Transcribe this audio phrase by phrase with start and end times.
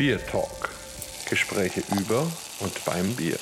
[0.00, 0.70] Beer Talk.
[1.28, 2.22] Gespräche über
[2.60, 3.36] und beim Bier.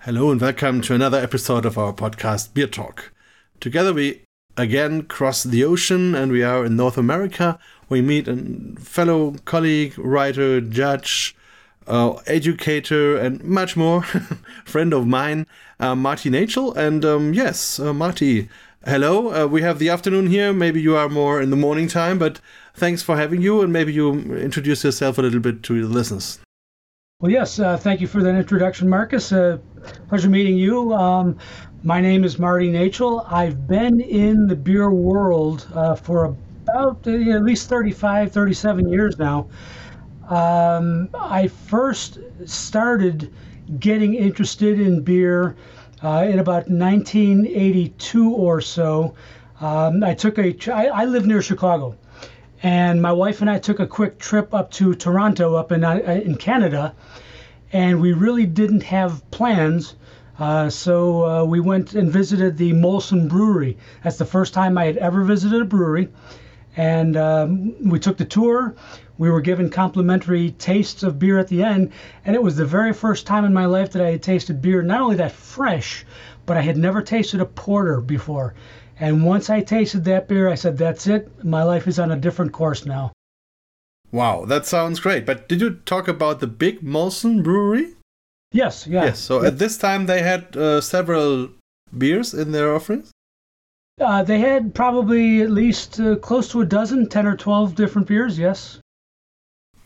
[0.00, 3.10] Hello and welcome to another episode of our podcast Beer Talk.
[3.58, 4.20] Together we
[4.58, 7.58] again cross the ocean and we are in North America.
[7.88, 8.36] We meet a
[8.78, 11.34] fellow colleague, writer, judge,
[11.86, 14.02] uh, educator, and much more.
[14.66, 15.46] Friend of mine,
[15.78, 16.76] uh, Marty Nachel.
[16.76, 18.50] And um, yes, uh, Marty,
[18.84, 19.32] hello.
[19.32, 20.52] Uh, we have the afternoon here.
[20.52, 22.42] Maybe you are more in the morning time, but
[22.80, 23.62] thanks for having you.
[23.62, 26.40] And maybe you introduce yourself a little bit to the listeners.
[27.20, 29.30] Well, yes, uh, thank you for that introduction, Marcus.
[29.30, 29.58] Uh,
[30.08, 30.94] pleasure meeting you.
[30.94, 31.36] Um,
[31.82, 33.30] my name is Marty Nachel.
[33.30, 39.18] I've been in the beer world uh, for about uh, at least 35, 37 years
[39.18, 39.48] now.
[40.30, 43.30] Um, I first started
[43.78, 45.56] getting interested in beer
[46.02, 49.14] uh, in about 1982 or so.
[49.60, 50.56] Um, I took a.
[50.72, 51.96] I, I live near Chicago,
[52.62, 55.94] and my wife and I took a quick trip up to Toronto, up in uh,
[56.24, 56.94] in Canada,
[57.72, 59.94] and we really didn't have plans.
[60.38, 63.76] Uh, so uh, we went and visited the Molson Brewery.
[64.02, 66.08] That's the first time I had ever visited a brewery,
[66.76, 68.74] and um, we took the tour.
[69.18, 71.92] We were given complimentary tastes of beer at the end,
[72.24, 74.80] and it was the very first time in my life that I had tasted beer
[74.80, 76.06] not only that fresh,
[76.50, 78.54] but I had never tasted a porter before.
[78.98, 81.44] And once I tasted that beer, I said, "That's it.
[81.44, 83.12] My life is on a different course now."
[84.10, 85.24] Wow, that sounds great.
[85.24, 87.94] But did you talk about the big Molson Brewery?
[88.50, 89.04] Yes, yeah.
[89.04, 89.20] Yes.
[89.20, 91.50] So at this time they had uh, several
[91.96, 93.12] beers in their offerings.
[94.00, 98.08] Uh, they had probably at least uh, close to a dozen, 10 or 12 different
[98.08, 98.80] beers, yes.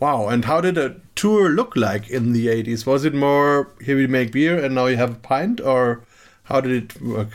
[0.00, 2.86] Wow, and how did a tour look like in the 80s?
[2.86, 6.06] Was it more here we make beer and now you have a pint, or
[6.44, 7.28] how did it work?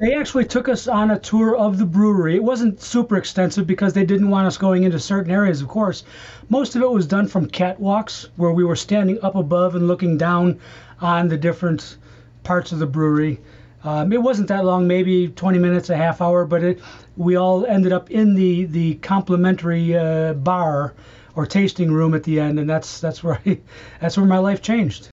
[0.00, 2.34] They actually took us on a tour of the brewery.
[2.34, 6.04] It wasn't super extensive because they didn't want us going into certain areas, of course.
[6.48, 10.16] Most of it was done from catwalks where we were standing up above and looking
[10.16, 10.58] down
[11.02, 11.98] on the different
[12.42, 13.40] parts of the brewery.
[13.84, 16.80] Um, it wasn't that long, maybe 20 minutes, a half hour, but it,
[17.16, 20.94] we all ended up in the the complimentary uh, bar
[21.34, 23.58] or tasting room at the end, and that's that's where I,
[24.00, 25.10] that's where my life changed.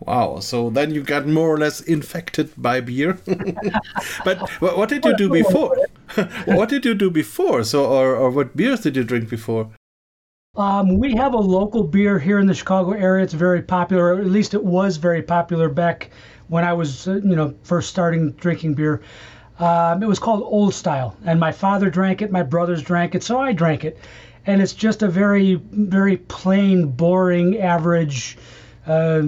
[0.00, 0.40] Wow!
[0.40, 3.18] So then you got more or less infected by beer.
[4.24, 5.76] but what did you do before?
[6.46, 7.64] what did you do before?
[7.64, 9.70] So, or, or what beers did you drink before?
[10.56, 13.22] Um, we have a local beer here in the Chicago area.
[13.22, 16.10] It's very popular, or at least it was very popular back
[16.48, 19.02] when I was, uh, you know, first starting drinking beer.
[19.60, 23.22] Um, it was called Old Style, and my father drank it, my brothers drank it,
[23.22, 23.98] so I drank it.
[24.46, 28.38] And it's just a very, very plain, boring, average
[28.86, 29.24] uh,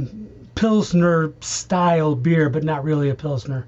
[0.62, 3.66] Pilsner style beer, but not really a Pilsner.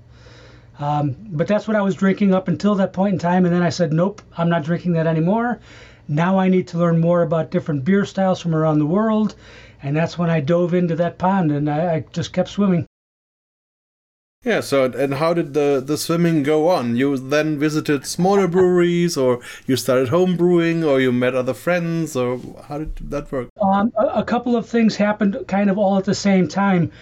[0.78, 3.64] Um, but that's what I was drinking up until that point in time, and then
[3.64, 5.58] I said, nope, I'm not drinking that anymore.
[6.06, 9.34] Now I need to learn more about different beer styles from around the world,
[9.82, 12.86] and that's when I dove into that pond and I, I just kept swimming.
[14.44, 16.96] Yeah, so and how did the, the swimming go on?
[16.96, 22.14] You then visited smaller breweries, or you started home brewing, or you met other friends,
[22.14, 22.38] or
[22.68, 23.48] how did that work?
[23.62, 26.92] Um, a, a, couple of things happened kind of all at the same time.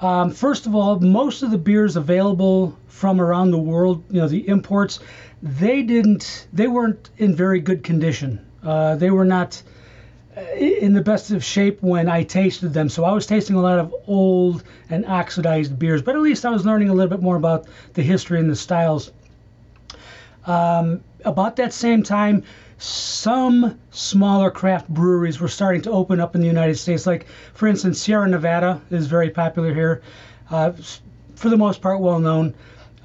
[0.00, 4.28] Um, first of all, most of the beers available from around the world, you know,
[4.28, 4.98] the imports,
[5.42, 8.40] they didn't, they weren't in very good condition.
[8.62, 9.62] Uh, they were not
[10.36, 12.88] in the best of shape when I tasted them.
[12.88, 16.50] So I was tasting a lot of old and oxidized beers, but at least I
[16.50, 19.12] was learning a little bit more about the history and the styles.
[20.46, 22.42] Um, about that same time,
[22.78, 27.06] some smaller craft breweries were starting to open up in the United States.
[27.06, 30.02] Like, for instance, Sierra Nevada is very popular here,
[30.50, 30.72] uh,
[31.34, 32.54] for the most part, well known.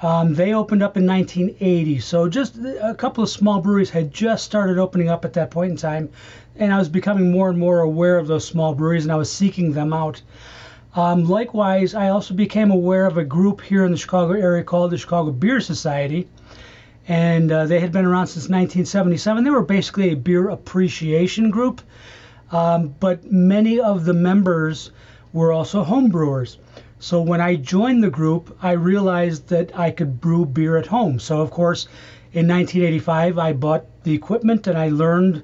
[0.01, 4.43] Um, they opened up in 1980, so just a couple of small breweries had just
[4.43, 6.09] started opening up at that point in time,
[6.61, 9.31] and I was becoming more and more aware of those small breweries, and I was
[9.31, 10.21] seeking them out.
[10.93, 14.91] Um, likewise, I also became aware of a group here in the Chicago area called
[14.91, 16.27] the Chicago Beer Society,
[17.07, 19.43] and uh, they had been around since 1977.
[19.43, 21.81] They were basically a beer appreciation group,
[22.51, 24.91] um, but many of the members
[25.33, 26.59] were also home brewers.
[26.99, 31.17] So when I joined the group, I realized that I could brew beer at home.
[31.17, 31.87] So of course,
[32.33, 35.41] in 1985, I bought the equipment and I learned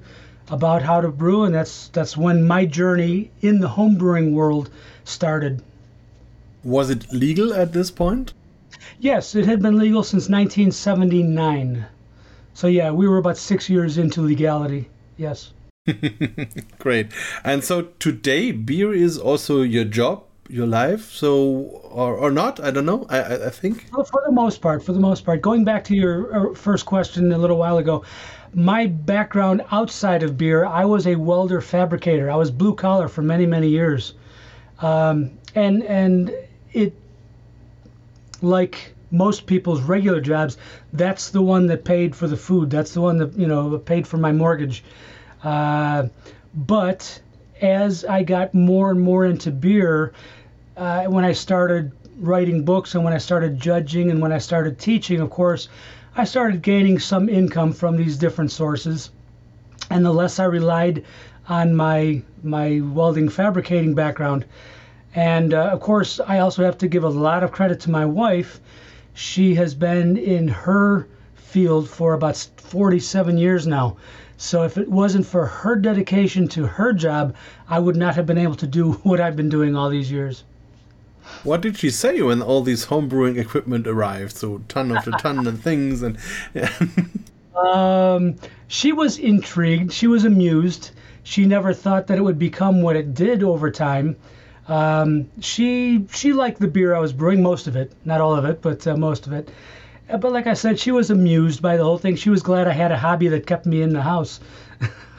[0.50, 4.70] about how to brew, and that's that's when my journey in the home brewing world
[5.04, 5.62] started.
[6.64, 8.34] Was it legal at this point?
[8.98, 11.86] Yes, it had been legal since 1979.
[12.54, 14.88] So yeah, we were about six years into legality.
[15.16, 15.52] Yes.
[16.78, 17.12] Great.
[17.44, 21.12] And so today, beer is also your job your life.
[21.12, 22.58] So, or, or not?
[22.60, 23.06] I don't know.
[23.08, 23.86] I, I, I think.
[23.92, 26.86] Well, for the most part, for the most part, going back to your uh, first
[26.86, 28.04] question a little while ago,
[28.54, 32.30] my background outside of beer, I was a welder fabricator.
[32.30, 34.14] I was blue collar for many, many years,
[34.80, 36.34] um, and and
[36.72, 36.94] it
[38.42, 40.58] like most people's regular jobs,
[40.92, 42.70] that's the one that paid for the food.
[42.70, 44.84] That's the one that you know paid for my mortgage.
[45.42, 46.08] Uh,
[46.54, 47.20] but
[47.60, 50.12] as I got more and more into beer,
[50.76, 54.78] uh, when I started writing books and when I started judging and when I started
[54.78, 55.68] teaching, of course,
[56.20, 59.10] I started gaining some income from these different sources.
[59.88, 61.04] And the less I relied
[61.48, 64.44] on my my welding fabricating background,
[65.14, 68.04] and uh, of course, I also have to give a lot of credit to my
[68.04, 68.60] wife.
[69.14, 71.06] She has been in her
[71.36, 73.96] field for about 47 years now.
[74.36, 77.36] So if it wasn't for her dedication to her job,
[77.68, 80.42] I would not have been able to do what I've been doing all these years.
[81.44, 84.36] What did she say when all these homebrewing equipment arrived?
[84.36, 86.18] So ton after ton of things and.
[86.54, 86.72] Yeah.
[87.56, 88.36] um,
[88.68, 89.92] she was intrigued.
[89.92, 90.90] She was amused.
[91.22, 94.16] She never thought that it would become what it did over time.
[94.68, 98.44] Um, she she liked the beer I was brewing, most of it, not all of
[98.44, 99.50] it, but uh, most of it.
[100.10, 102.16] Uh, but like I said, she was amused by the whole thing.
[102.16, 104.40] She was glad I had a hobby that kept me in the house.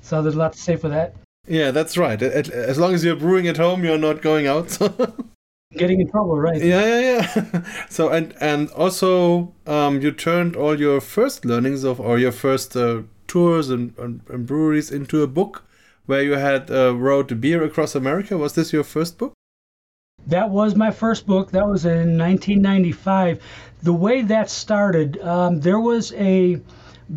[0.00, 1.14] so there's a lot to say for that.
[1.50, 2.22] Yeah, that's right.
[2.22, 4.78] As long as you're brewing at home, you're not going out.
[5.76, 6.62] Getting in trouble, right?
[6.62, 7.00] Yeah, yeah,
[7.34, 7.62] yeah.
[7.88, 12.76] so and and also, um, you turned all your first learnings of or your first
[12.76, 15.64] uh, tours and, and, and, breweries into a book,
[16.06, 18.38] where you had uh, wrote beer across America.
[18.38, 19.32] Was this your first book?
[20.28, 21.50] That was my first book.
[21.50, 23.42] That was in 1995.
[23.82, 26.60] The way that started, um, there was a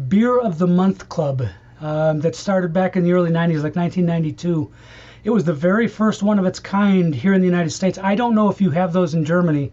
[0.08, 1.44] Beer of the Month Club
[1.84, 4.72] um, that started back in the early 90s, like 1992.
[5.26, 8.00] It was the very first one of its kind here in the United States.
[8.02, 9.70] I don't know if you have those in Germany,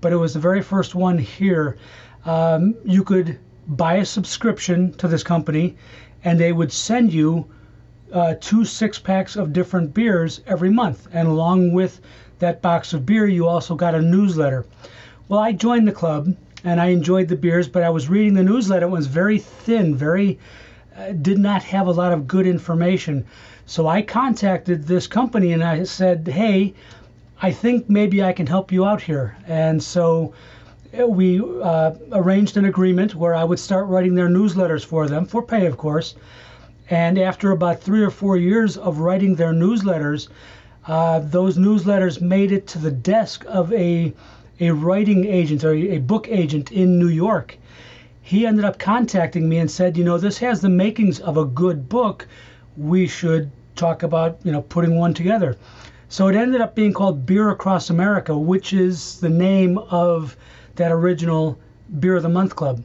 [0.00, 1.76] but it was the very first one here.
[2.24, 3.38] Um, you could
[3.68, 5.76] buy a subscription to this company,
[6.24, 7.46] and they would send you
[8.14, 11.06] uh, two six packs of different beers every month.
[11.12, 12.00] And along with
[12.38, 14.64] that box of beer, you also got a newsletter.
[15.28, 16.34] Well, I joined the club
[16.64, 18.86] and I enjoyed the beers, but I was reading the newsletter.
[18.86, 20.38] It was very thin, very,
[21.20, 23.24] did not have a lot of good information.
[23.66, 26.74] So I contacted this company and I said, hey,
[27.40, 29.36] I think maybe I can help you out here.
[29.46, 30.34] And so
[30.98, 35.24] uh, we uh, arranged an agreement where I would start writing their newsletters for them,
[35.26, 36.14] for pay, of course.
[36.90, 40.28] And after about three or four years of writing their newsletters,
[40.86, 44.12] uh, those newsletters made it to the desk of a
[44.60, 47.56] a writing agent or a book agent in New York.
[48.24, 51.44] He ended up contacting me and said, you know, this has the makings of a
[51.44, 52.28] good book.
[52.76, 55.56] We should talk about, you know, putting one together.
[56.08, 60.36] So it ended up being called Beer Across America, which is the name of
[60.76, 61.58] that original
[61.98, 62.84] Beer of the Month Club.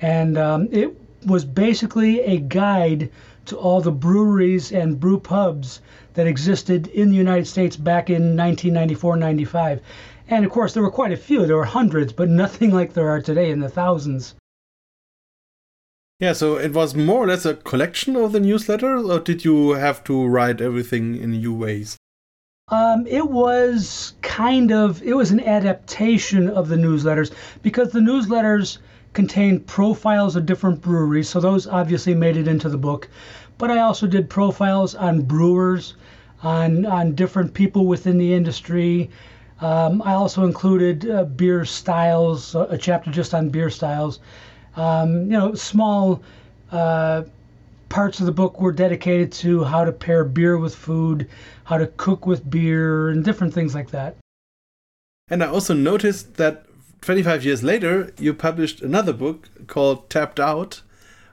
[0.00, 0.96] And um, it
[1.26, 3.10] was basically a guide
[3.44, 5.80] to all the breweries and brew pubs
[6.14, 9.80] that existed in the United States back in 1994 95.
[10.28, 11.44] And of course, there were quite a few.
[11.46, 14.34] There were hundreds, but nothing like there are today in the thousands.
[16.22, 19.70] Yeah, so it was more or less a collection of the newsletter, or did you
[19.70, 21.96] have to write everything in new ways?
[22.68, 27.32] Um, it was kind of it was an adaptation of the newsletters
[27.62, 28.78] because the newsletters
[29.14, 33.08] contained profiles of different breweries, so those obviously made it into the book.
[33.58, 35.94] But I also did profiles on brewers,
[36.44, 39.10] on on different people within the industry.
[39.60, 44.20] Um, I also included uh, beer styles, a chapter just on beer styles.
[44.76, 46.22] Um, you know, small
[46.70, 47.22] uh,
[47.88, 51.28] parts of the book were dedicated to how to pair beer with food,
[51.64, 54.16] how to cook with beer, and different things like that.
[55.28, 56.66] And I also noticed that
[57.02, 60.82] 25 years later, you published another book called Tapped Out,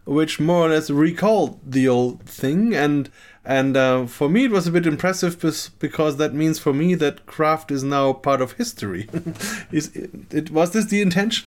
[0.05, 2.73] which more or less recalled the old thing.
[2.73, 3.09] And
[3.45, 5.39] and uh, for me, it was a bit impressive
[5.79, 9.07] because that means for me that craft is now part of history.
[9.71, 11.45] is it, it, was this the intention?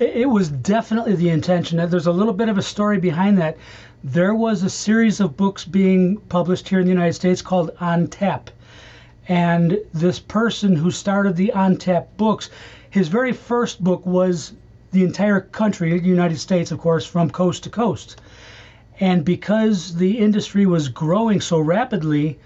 [0.00, 1.78] It was definitely the intention.
[1.88, 3.56] There's a little bit of a story behind that.
[4.02, 8.08] There was a series of books being published here in the United States called On
[8.08, 8.50] Tap.
[9.28, 12.50] And this person who started the On Tap books
[12.90, 14.54] his very first book was
[14.90, 18.20] the entire country, the United States, of course, from coast to coast.
[18.98, 22.40] And because the industry was growing so rapidly,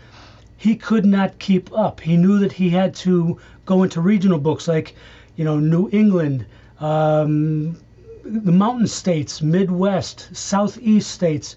[0.58, 2.00] he could not keep up.
[2.00, 4.94] He knew that he had to go into regional books like,
[5.34, 6.44] you know, New England,
[6.80, 7.76] um,
[8.24, 11.56] the mountain states, Midwest, Southeast states.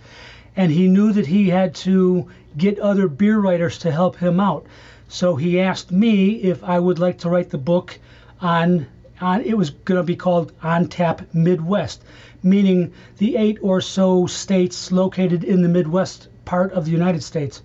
[0.55, 4.65] and he knew that he had to get other beer writers to help him out.
[5.07, 7.99] So he asked me if I would like to write the book
[8.41, 8.87] on
[9.21, 12.03] on it was going to be called On Tap Midwest,
[12.41, 17.61] meaning the eight or so states located in the Midwest part of the United States.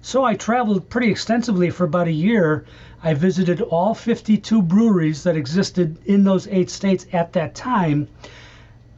[0.00, 2.64] So I traveled pretty extensively for about a year.
[3.02, 8.08] I visited all 52 breweries that existed in those eight states at that time.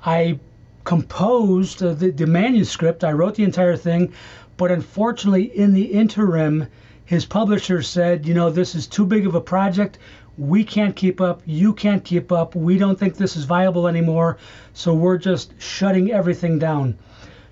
[0.05, 0.39] I
[0.85, 4.13] composed uh, the, the manuscript, I wrote the entire thing,
[4.57, 6.67] but unfortunately, in the interim,
[7.05, 9.99] his publisher said, you know, this is too big of a project.
[10.37, 11.43] We can't keep up.
[11.47, 12.55] You can't keep up.
[12.55, 14.39] We don't think this is viable anymore.
[14.73, 16.99] So we're just shutting everything down.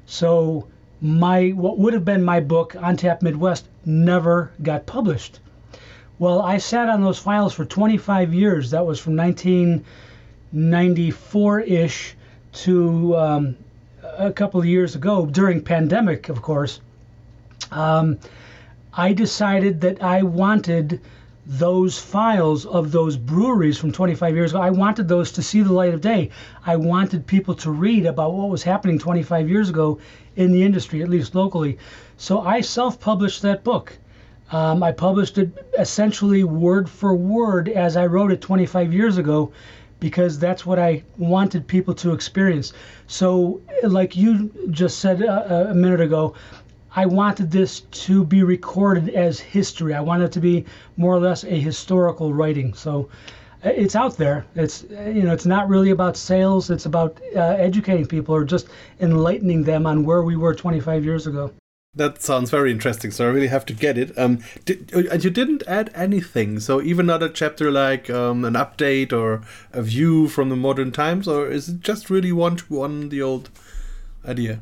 [0.04, 0.68] So
[1.00, 5.38] my what would have been my book on tap midwest never got published.
[6.18, 8.70] Well i sat on those files for 25 years.
[8.70, 12.12] That was from 1994ish
[12.52, 13.56] to um,
[14.16, 16.80] a couple of years ago during pandemic of course.
[17.70, 18.18] Um,
[18.92, 21.00] i decided that i wanted
[21.46, 24.60] those files of those breweries from 25 years ago.
[24.60, 26.30] I wanted those to see the light of day.
[26.64, 30.00] I wanted people to read about what was happening 25 years ago
[30.36, 31.78] in the industry at least locally
[32.16, 33.96] so i self-published that book
[34.52, 39.52] um, i published it essentially word for word as i wrote it 25 years ago
[40.00, 42.72] because that's what I wanted people to experience.
[43.06, 46.34] So, like you just said a, a, minute ago,
[46.94, 49.94] I wanted this to be recorded as history.
[49.94, 50.64] I wanted it to be
[50.96, 52.74] more or less a historical writing.
[52.74, 54.46] So, uh, it's out there.
[54.54, 56.70] It's you know, it's not really about sales.
[56.70, 58.68] It's about uh, educating people or just
[59.00, 61.52] enlightening them on where we were 25 years ago.
[61.94, 63.10] That sounds very interesting.
[63.10, 64.16] So I really have to get it.
[64.18, 66.60] Um, did, uh, and you didn't add anything.
[66.60, 69.42] So even not a chapter like um, an update or
[69.72, 73.22] a view from the modern times, or is it just really one to one the
[73.22, 73.48] old
[74.26, 74.60] idea?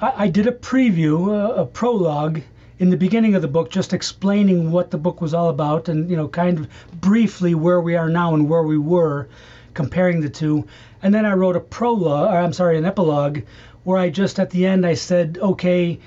[0.00, 2.42] I, I did a preview, a, a prologue
[2.78, 6.08] in the beginning of the book, just explaining what the book was all about, and
[6.10, 6.68] you know, kind of
[7.00, 9.28] briefly where we are now and where we were,
[9.74, 10.66] comparing the two.
[11.02, 13.40] And then I wrote a prologue, or I'm sorry, an epilogue,
[13.84, 15.98] where I just at the end I said, okay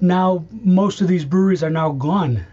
[0.00, 2.44] now most of these breweries are now gone.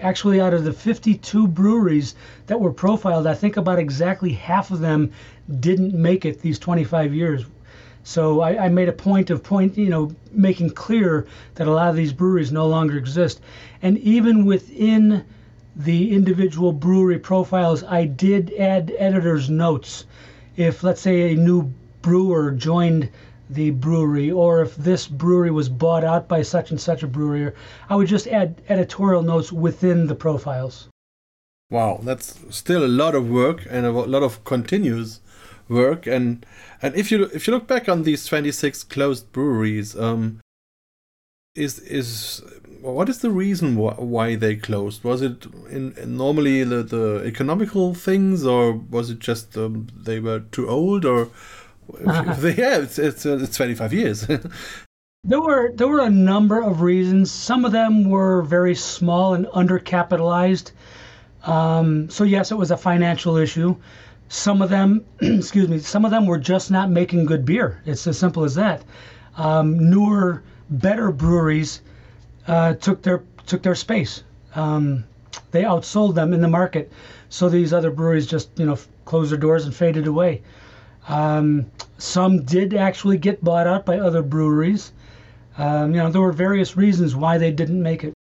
[0.00, 2.14] actually, out of the 52 breweries
[2.46, 5.10] that were profiled, I think about exactly half of them
[5.60, 7.44] didn't make it these 25 years.
[8.06, 11.88] So I, I, made a point of point, you know, making clear that a lot
[11.88, 13.40] of these breweries no longer exist.
[13.82, 15.24] And even within
[15.74, 20.04] the individual brewery profiles, I did add editor's notes.
[20.56, 23.08] If let's say a new brewer joined
[23.50, 27.50] the brewery or if this brewery was bought out by such and such a brewery.
[27.90, 30.88] I would just add editorial notes within the profiles.
[31.70, 35.20] Wow, that's still a lot of work and a lot of continuous
[35.68, 36.06] work.
[36.06, 36.44] And
[36.82, 40.40] and if you if you look back on these 26 closed breweries, um,
[41.54, 42.42] is is
[42.80, 45.02] what is the reason wh- why they closed?
[45.02, 50.20] Was it in, in normally the, the economical things, or was it just um, they
[50.20, 51.28] were too old, or
[52.04, 54.26] yeah, it's it's, uh, it's 25 years.
[55.24, 57.30] there were there were a number of reasons.
[57.30, 60.72] Some of them were very small and undercapitalized.
[61.44, 63.76] Um, so yes, it was a financial issue.
[64.28, 67.82] Some of them, excuse me, some of them were just not making good beer.
[67.86, 68.82] It's as simple as that.
[69.36, 71.82] Um, newer, better breweries
[72.46, 74.24] uh, took their took their space.
[74.54, 75.04] Um,
[75.50, 76.90] they outsold them in the market,
[77.28, 80.42] so these other breweries just you know closed their doors and faded away.
[81.08, 84.92] Um, some did actually get bought out by other breweries.
[85.56, 88.12] Um, you know, there were various reasons why they didn't make it.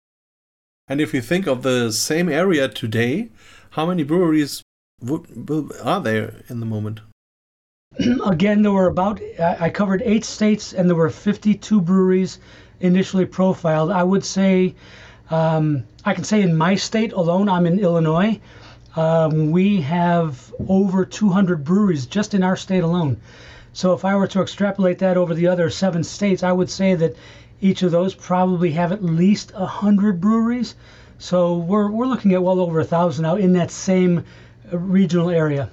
[0.88, 3.30] And if you think of the same area today,
[3.72, 4.62] how many breweries
[5.04, 7.02] are there in the moment?
[8.26, 12.40] Again, there were about, I covered eight states and there were 52 breweries
[12.80, 13.92] initially profiled.
[13.92, 14.76] I would say,
[15.30, 18.40] um, I can say in my state alone, I'm in Illinois.
[18.96, 23.18] Um, we have over 200 breweries just in our state alone.
[23.74, 26.96] So if I were to extrapolate that over the other seven states, I would say
[26.96, 27.16] that
[27.60, 30.76] each of those probably have at least 100 breweries.
[31.18, 34.24] So we're, we're looking at well over a thousand now in that same
[34.72, 35.72] regional area.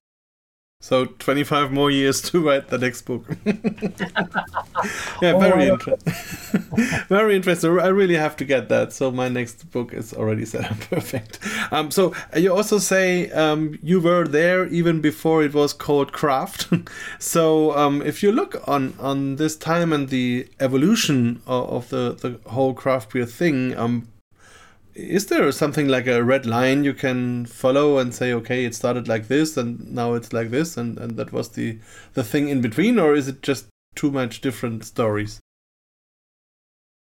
[0.83, 3.25] So 25 more years to write the next book.
[5.23, 6.13] yeah, very oh, interesting.
[7.09, 7.79] very interesting.
[7.79, 8.93] I really have to get that.
[8.93, 11.39] So my next book is already set up perfect.
[11.71, 16.69] Um, so you also say um, you were there even before it was called craft.
[17.21, 22.17] so um, if you look on on this time and the evolution of, of the
[22.21, 24.09] the whole craft beer thing, um,
[24.95, 29.09] is there something like a red line you can follow and say okay it started
[29.09, 31.79] like this and now it's like this and, and that was the
[32.15, 35.41] the thing in between or is it just too much different stories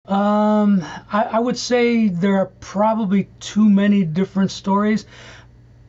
[0.07, 5.05] Um, I, I would say there are probably too many different stories,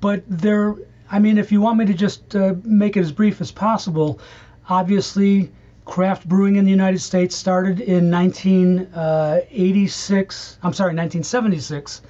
[0.00, 0.74] but there.
[1.10, 4.20] I mean, if you want me to just uh, make it as brief as possible,
[4.68, 5.52] obviously,
[5.88, 10.58] craft brewing in the United States started in 1986.
[10.62, 12.02] I'm sorry, 1976.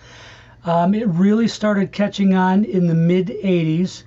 [0.64, 4.02] Um, it really started catching on in the mid 80s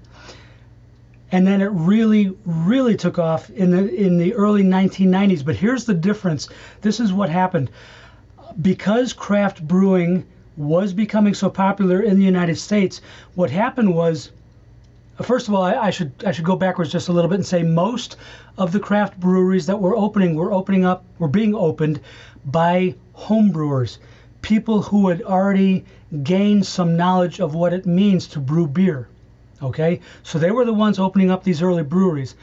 [1.32, 5.86] and then it really really took off in the in the early 1990s but here's
[5.86, 6.50] the difference
[6.82, 7.72] this is what happened
[8.62, 10.26] because craft brewing
[10.58, 13.00] was becoming so popular in the United States
[13.36, 14.32] what happened was
[15.22, 17.46] first of all I, I should I should go backwards just a little bit and
[17.46, 18.18] say most
[18.58, 22.00] of the craft breweries that were opening were opening up were being opened
[22.46, 24.00] by home brewers
[24.42, 25.86] people who had already
[26.24, 29.08] gained some knowledge of what it means to brew beer
[29.64, 32.34] Okay, so they were the ones opening up these early breweries.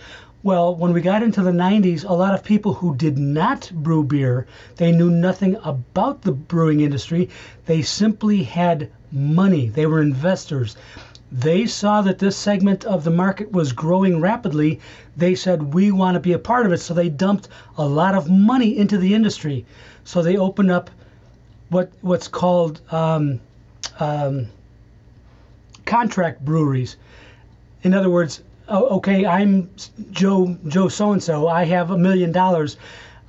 [0.44, 4.04] Well, when we got into the 90s, a lot of people who did not brew
[4.04, 7.28] beer, they knew nothing about the brewing industry.
[7.66, 9.68] They simply had money.
[9.68, 10.76] They were investors.
[11.30, 14.80] They saw that this segment of the market was growing rapidly.
[15.14, 16.78] They said, We want to be a part of it.
[16.78, 19.66] So they dumped a lot of money into the industry.
[20.04, 20.90] So they opened up
[21.68, 23.40] what what's called um,
[24.00, 24.46] um,
[25.84, 26.96] contract breweries.
[27.82, 29.68] In other words, okay, I'm
[30.10, 31.46] Joe Joe so and so.
[31.46, 32.78] I have a million dollars.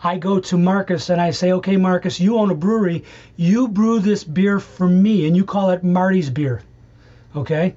[0.02, 3.04] I go to Marcus and I say, okay, Marcus, you own a brewery.
[3.36, 6.62] You brew this beer for me, and you call it Marty's beer.
[7.36, 7.76] Okay.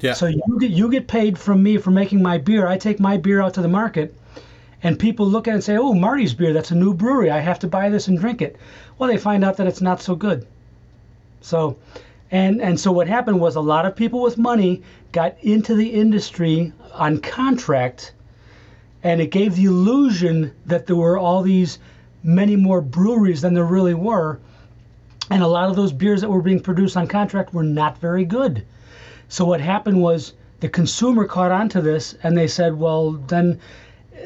[0.00, 0.12] Yeah.
[0.12, 2.66] So you get you get paid from me for making my beer.
[2.68, 4.14] I take my beer out to the market,
[4.82, 6.52] and people look at it and say, "Oh, Marty's beer.
[6.52, 7.30] That's a new brewery.
[7.30, 8.56] I have to buy this and drink it."
[8.98, 10.46] Well, they find out that it's not so good.
[11.40, 11.76] So
[12.30, 15.88] and and so what happened was a lot of people with money got into the
[15.88, 18.12] industry on contract
[19.02, 21.78] and it gave the illusion that there were all these
[22.22, 24.40] many more breweries than there really were.
[25.30, 28.24] And a lot of those beers that were being produced on contract were not very
[28.24, 28.64] good.
[29.28, 33.60] So what happened was the consumer caught on to this and they said, well, then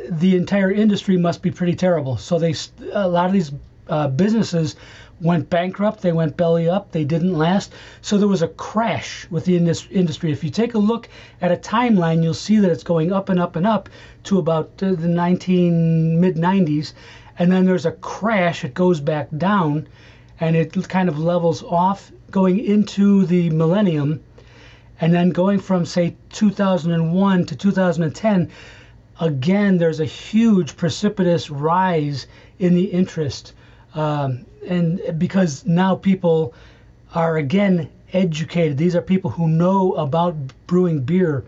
[0.08, 2.16] the entire industry must be pretty terrible.
[2.16, 2.54] So they
[2.92, 3.52] a lot of these
[3.88, 4.76] uh, businesses
[5.20, 7.72] went bankrupt, they went belly up, they didn't last.
[8.00, 10.32] So there was a crash with the industry.
[10.32, 11.08] If you take a look
[11.40, 13.88] at a timeline, you'll see that it's going up and up and up
[14.24, 16.92] to about uh, the 19 mid 90s,
[17.38, 18.64] and then there's a crash.
[18.64, 19.86] It goes back down,
[20.40, 24.20] and it kind of levels off going into the millennium,
[25.02, 28.48] and then going from say 2001 to 2010.
[29.20, 32.28] Again, there's a huge precipitous rise
[32.60, 33.52] in the interest.
[33.94, 36.54] Um, and because now people
[37.16, 38.78] are again educated.
[38.78, 40.36] These are people who know about
[40.68, 41.44] brewing beer.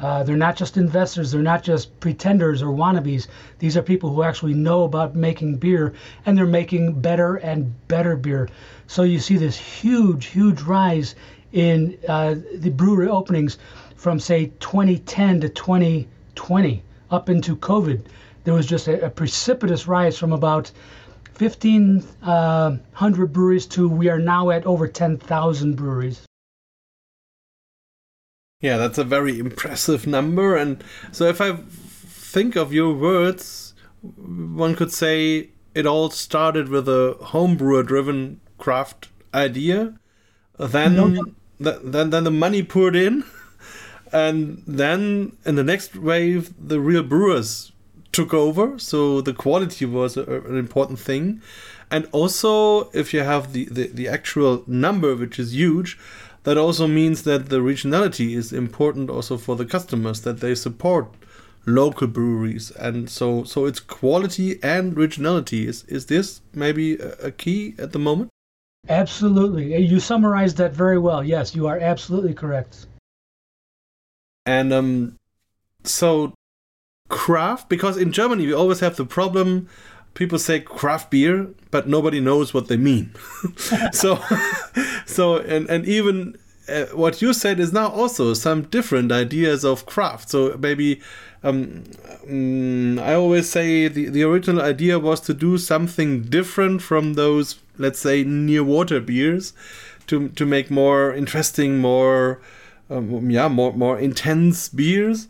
[0.00, 3.28] Uh, they're not just investors, they're not just pretenders or wannabes.
[3.60, 5.94] These are people who actually know about making beer
[6.26, 8.48] and they're making better and better beer.
[8.88, 11.14] So you see this huge, huge rise
[11.56, 13.56] in uh, the brewery openings
[13.96, 18.02] from, say, 2010 to 2020 up into COVID.
[18.44, 20.70] There was just a, a precipitous rise from about
[21.38, 26.26] 1,500 uh, breweries to we are now at over 10,000 breweries.
[28.60, 30.56] Yeah, that's a very impressive number.
[30.56, 36.86] And so if I think of your words, one could say it all started with
[36.86, 39.98] a homebrewer driven craft idea.
[40.58, 41.24] Then, no.
[41.58, 43.24] Then, then the money poured in.
[44.12, 47.72] And then in the next wave, the real brewers
[48.12, 51.42] took over, so the quality was a, an important thing.
[51.90, 55.98] And also, if you have the, the, the actual number, which is huge,
[56.44, 61.08] that also means that the regionality is important also for the customers, that they support
[61.66, 62.70] local breweries.
[62.70, 65.66] And so, so it's quality and regionality.
[65.66, 68.30] Is, is this maybe a, a key at the moment?
[68.88, 69.76] Absolutely.
[69.76, 71.24] You summarized that very well.
[71.24, 72.86] Yes, you are absolutely correct.
[74.44, 75.18] And um,
[75.82, 76.34] so
[77.08, 79.68] craft because in Germany we always have the problem
[80.14, 83.14] people say craft beer but nobody knows what they mean
[83.92, 84.18] so
[85.06, 86.36] so and and even
[86.68, 91.00] uh, what you said is now also some different ideas of craft so maybe
[91.46, 91.84] um,
[92.28, 97.60] um, I always say the, the original idea was to do something different from those
[97.78, 99.52] let's say near water beers
[100.06, 102.40] to to make more interesting more
[102.90, 105.28] um, yeah more more intense beers.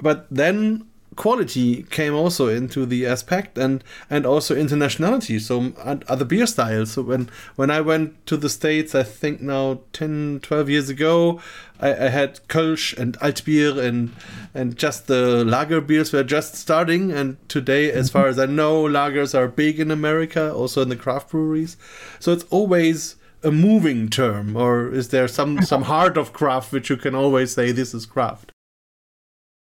[0.00, 0.87] But then
[1.18, 5.72] quality came also into the aspect and and also internationality so
[6.08, 6.92] other beer styles.
[6.92, 11.40] So when when i went to the states i think now 10 12 years ago
[11.80, 14.14] i, I had kölsch and altbier and
[14.54, 17.10] and just the lager beers were just starting.
[17.10, 18.18] And today as mm-hmm.
[18.18, 21.76] far as i know lagers are big in america also in the craft breweries.
[22.20, 26.90] So it's always a moving term or is there some some heart of craft which
[26.90, 28.52] you can always say this is craft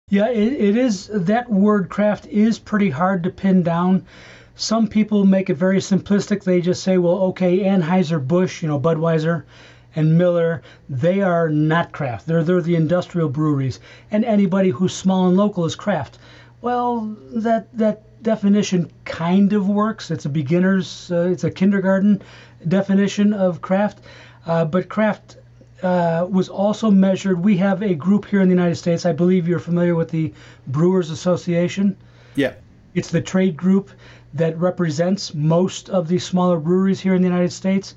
[0.09, 1.11] yeah, it, it is.
[1.13, 4.07] That word craft is pretty hard to pin down.
[4.55, 6.45] Some people make it very simplistic.
[6.45, 9.43] They just say, well, okay, Anheuser-Busch, you know, Budweiser
[9.97, 12.29] and Miller, they are not craft.
[12.29, 13.81] They're, they're the industrial breweries.
[14.13, 16.19] And anybody who's small and local is craft.
[16.61, 20.13] Well, that, that definition kind of works.
[20.13, 22.23] It's a beginner's, uh, it's a kindergarten
[22.69, 24.03] definition of craft.
[24.47, 25.39] Uh, but craft
[25.83, 27.45] uh, was also measured.
[27.45, 29.05] We have a group here in the United States.
[29.05, 30.33] I believe you're familiar with the
[30.67, 31.97] Brewers Association.
[32.35, 32.55] Yeah.
[32.95, 33.91] It's the trade group
[34.35, 37.95] that represents most of the smaller breweries here in the United States.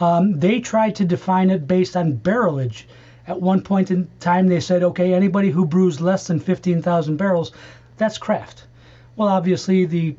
[0.00, 2.84] Um, they tried to define it based on barrelage.
[3.26, 7.52] At one point in time, they said, okay, anybody who brews less than 15,000 barrels,
[7.96, 8.64] that's craft.
[9.16, 10.16] Well, obviously, the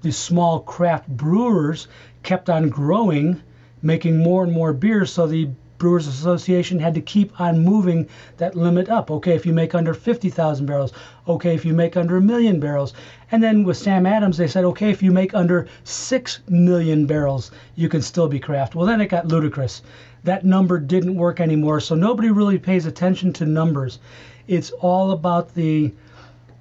[0.00, 1.88] the small craft brewers
[2.22, 3.42] kept on growing,
[3.82, 8.56] making more and more beer, so the Brewers Association had to keep on moving that
[8.56, 9.10] limit up.
[9.10, 10.92] Okay, if you make under 50,000 barrels,
[11.26, 12.94] okay, if you make under a million barrels.
[13.30, 17.50] And then with Sam Adams, they said, okay, if you make under 6 million barrels,
[17.76, 18.74] you can still be craft.
[18.74, 19.82] Well, then it got ludicrous.
[20.24, 24.00] That number didn't work anymore, so nobody really pays attention to numbers.
[24.48, 25.92] It's all about the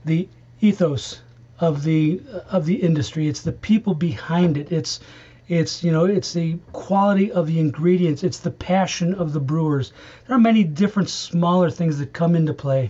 [0.06, 0.30] the
[0.62, 1.22] ethos
[1.60, 3.28] of the of the industry.
[3.28, 4.72] It's the people behind it.
[4.72, 5.00] It's
[5.48, 8.24] it's you know it's the quality of the ingredients.
[8.24, 9.94] It's the passion of the brewers.
[10.28, 12.90] There are many different smaller things that come into play.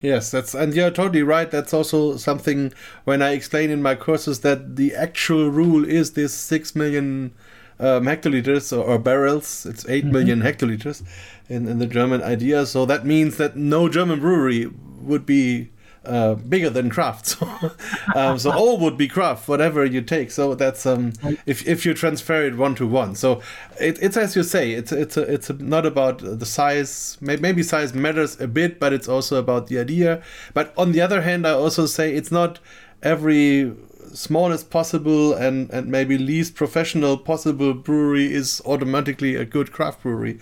[0.00, 1.50] Yes, that's and you're totally right.
[1.50, 6.34] That's also something when I explain in my courses that the actual rule is this
[6.34, 7.34] six million
[7.80, 9.64] um, hectoliters or, or, barrels.
[9.66, 10.12] It's eight mm-hmm.
[10.12, 11.02] million hectoliters
[11.48, 12.66] in, in the German idea.
[12.66, 15.70] So that means that no German brewery would be
[16.04, 17.36] uh, bigger than craft.
[17.44, 17.70] So,
[18.14, 20.30] um, so all would be craft, whatever you take.
[20.30, 21.12] So that's um,
[21.46, 23.14] if if you transfer it one to one.
[23.14, 23.40] So
[23.80, 27.16] it, it's as you say, it's it's a, it's a, not about the size.
[27.20, 30.22] Maybe size matters a bit, but it's also about the idea.
[30.52, 32.60] But on the other hand, I also say it's not
[33.02, 33.72] every
[34.12, 40.38] smallest possible and and maybe least professional possible brewery is automatically a good craft brewery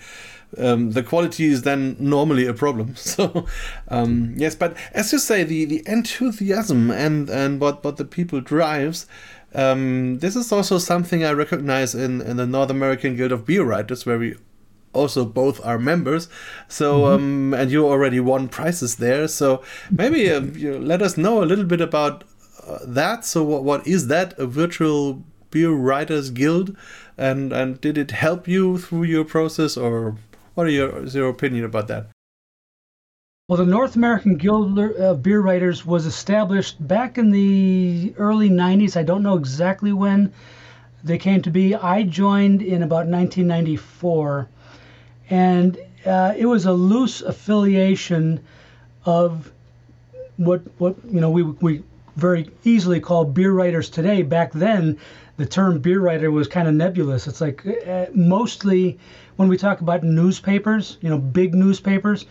[0.57, 2.95] um, the quality is then normally a problem.
[3.13, 3.45] So
[3.89, 8.41] um, yes, but as you say, the, the enthusiasm and and what what the people
[8.41, 9.05] drives.
[9.55, 13.63] Um, this is also something I recognize in, in the North American Guild of Beer
[13.63, 14.35] Writers, where we
[14.93, 16.29] also both are members.
[16.67, 17.13] So, mm-hmm.
[17.13, 19.27] um, and you already won prizes there.
[19.27, 22.23] So maybe uh, you let us know a little bit about
[22.65, 23.25] uh, that.
[23.25, 24.37] So, what, what is that?
[24.39, 26.75] A virtual beer writers guild,
[27.17, 30.15] and and did it help you through your process, or
[30.53, 32.07] what are your, is your opinion about that?
[33.49, 38.95] Well, the North American Guild of Beer Writers was established back in the early 90s.
[38.95, 40.31] I don't know exactly when
[41.03, 41.75] they came to be.
[41.75, 44.47] I joined in about 1994,
[45.29, 48.39] and uh, it was a loose affiliation
[49.05, 49.51] of
[50.37, 51.83] what what you know we we
[52.15, 54.21] very easily call beer writers today.
[54.21, 54.97] Back then,
[55.37, 57.27] the term beer writer was kind of nebulous.
[57.27, 58.99] It's like uh, mostly
[59.35, 62.25] when we talk about newspapers, you know, big newspapers,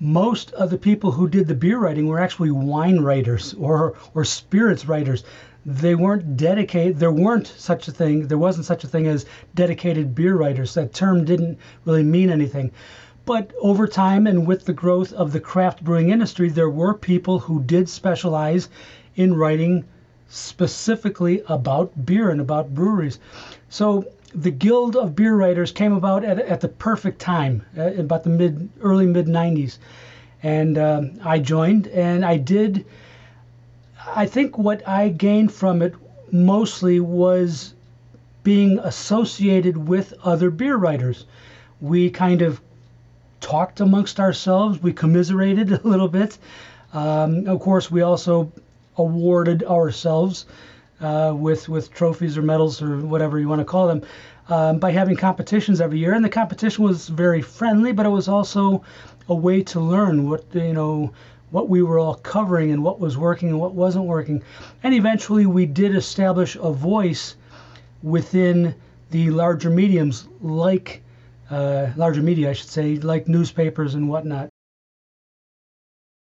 [0.00, 4.24] most of the people who did the beer writing were actually wine writers or or
[4.24, 5.24] spirits writers.
[5.64, 6.98] They weren't dedicated.
[6.98, 8.26] There weren't such a thing.
[8.26, 10.74] There wasn't such a thing as dedicated beer writers.
[10.74, 12.72] That term didn't really mean anything.
[13.24, 17.38] But over time and with the growth of the craft brewing industry, there were people
[17.38, 18.68] who did specialize
[19.14, 19.84] in writing
[20.32, 23.18] specifically about beer and about breweries.
[23.68, 28.24] So the Guild of Beer Writers came about at, at the perfect time, uh, about
[28.24, 29.76] the mid early mid 90s,
[30.42, 32.86] and uh, I joined, and I did.
[34.06, 35.94] I think what I gained from it
[36.32, 37.74] mostly was
[38.42, 41.26] being associated with other beer writers.
[41.82, 42.58] We kind of
[43.42, 44.82] talked amongst ourselves.
[44.82, 46.38] We commiserated a little bit.
[46.94, 48.50] Um, of course, we also
[48.96, 50.46] awarded ourselves
[51.00, 54.02] uh, with with trophies or medals or whatever you want to call them
[54.48, 56.14] um, by having competitions every year.
[56.14, 58.84] And the competition was very friendly, but it was also
[59.28, 61.12] a way to learn what you know
[61.50, 64.42] what we were all covering and what was working and what wasn't working.
[64.82, 67.36] And eventually, we did establish a voice
[68.02, 68.74] within
[69.10, 71.02] the larger mediums, like
[71.50, 74.51] uh, larger media, I should say, like newspapers and whatnot.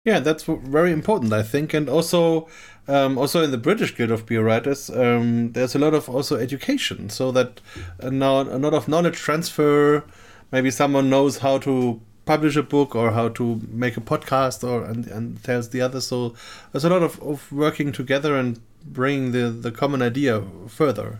[0.03, 2.47] Yeah, that's very important, I think, and also,
[2.87, 6.37] um, also in the British Guild of Beer Writers, um, there's a lot of also
[6.37, 7.61] education, so that
[8.01, 10.03] uh, now a lot of knowledge transfer.
[10.51, 14.83] Maybe someone knows how to publish a book or how to make a podcast, or
[14.85, 16.01] and, and tells the other.
[16.01, 16.33] So
[16.71, 21.19] there's a lot of, of working together and bringing the the common idea further.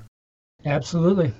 [0.65, 1.33] Absolutely.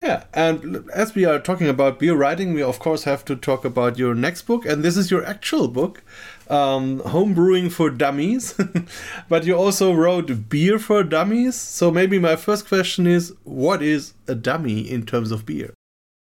[0.00, 3.64] Yeah, and as we are talking about beer writing, we of course have to talk
[3.64, 6.04] about your next book, and this is your actual book,
[6.48, 8.54] um, Home Brewing for Dummies.
[9.28, 11.56] but you also wrote Beer for Dummies.
[11.56, 15.74] So maybe my first question is, what is a dummy in terms of beer?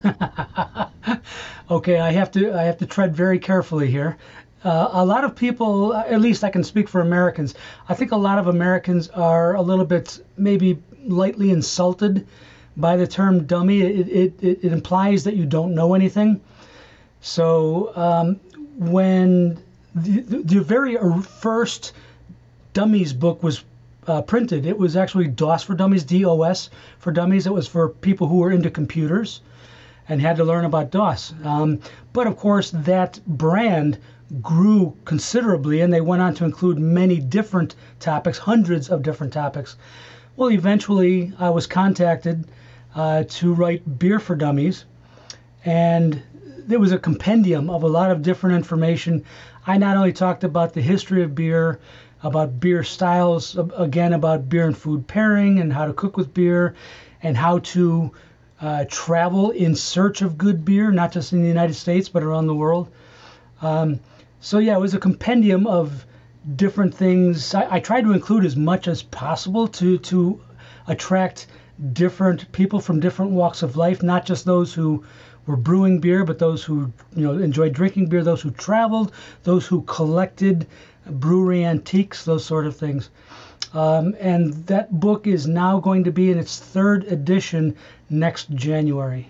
[1.69, 4.17] okay, I have to I have to tread very carefully here.
[4.63, 7.53] Uh, a lot of people, at least I can speak for Americans,
[7.89, 12.25] I think a lot of Americans are a little bit maybe lightly insulted
[12.77, 16.39] by the term dummy, it, it, it, implies that you don't know anything.
[17.21, 18.39] So um,
[18.77, 19.57] when
[19.95, 21.93] the, the very first
[22.73, 23.63] Dummies book was
[24.05, 27.47] uh, printed, it was actually DOS for Dummies, DOS for Dummies.
[27.47, 29.41] It was for people who were into computers
[30.07, 31.33] and had to learn about DOS.
[31.43, 31.79] Um,
[32.13, 33.97] but of course, that brand
[34.41, 39.75] grew considerably and they went on to include many different topics, hundreds of different topics.
[40.35, 42.45] Well, eventually, I was contacted
[42.97, 44.85] uh, to write Beer for Dummies.
[45.63, 46.21] And
[46.57, 49.23] there was a compendium of a lot of different information.
[49.67, 51.79] I not only talked about the history of beer,
[52.23, 56.73] about beer styles, again, about beer and food pairing and how to cook with beer,
[57.21, 58.11] and how to
[58.61, 62.47] uh, travel in search of good beer, not just in the United States, but around
[62.47, 62.89] the world.
[63.61, 63.99] Um,
[64.39, 66.03] so, yeah, it was a compendium of
[66.55, 67.53] different things.
[67.53, 70.41] I, I tried to include as much as possible to, to
[70.87, 71.47] attract
[71.93, 75.03] different people from different walks of life, not just those who
[75.45, 79.11] were brewing beer, but those who you know enjoyed drinking beer, those who traveled,
[79.43, 80.67] those who collected
[81.09, 83.09] brewery antiques, those sort of things.
[83.73, 87.75] Um, and that book is now going to be in its third edition
[88.09, 89.27] next January.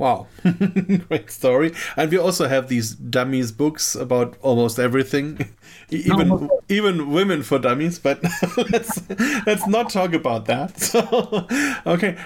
[0.00, 0.28] Wow,
[1.08, 1.74] great story!
[1.94, 5.50] And we also have these dummies books about almost everything,
[5.90, 7.98] even even women for dummies.
[7.98, 8.22] But
[8.72, 9.02] let's
[9.44, 10.80] let's not talk about that.
[10.80, 11.46] So,
[11.84, 12.16] okay,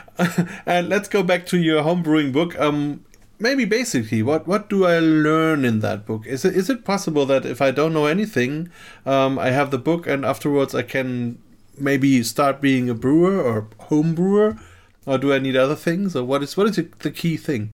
[0.67, 2.57] and let's go back to your homebrewing book.
[2.61, 3.05] Um,
[3.41, 6.29] maybe basically, what what do I learn in that book?
[6.29, 8.71] Is it is it possible that if I don't know anything,
[9.05, 11.39] um, I have the book and afterwards I can
[11.77, 14.59] maybe start being a brewer or home brewer?
[15.07, 17.71] Or do I need other things, or what is what is the key thing?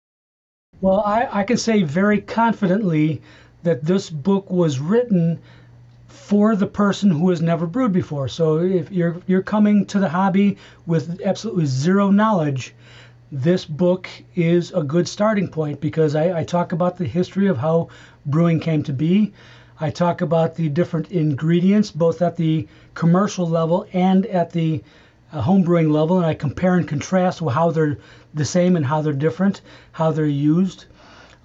[0.81, 3.21] Well, I, I can say very confidently
[3.63, 5.39] that this book was written
[6.09, 8.29] for the person who has never brewed before.
[8.29, 12.75] So if you're you're coming to the hobby with absolutely zero knowledge,
[13.33, 17.59] this book is a good starting point because I, I talk about the history of
[17.59, 17.89] how
[18.27, 19.33] brewing came to be.
[19.81, 24.83] I talk about the different ingredients, both at the commercial level and at the
[25.33, 27.99] uh, home brewing level, and I compare and contrast how they're
[28.35, 29.61] the same and how they're different,
[29.93, 30.87] how they're used.